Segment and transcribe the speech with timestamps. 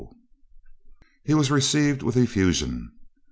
[1.25, 2.91] He was received with effusion.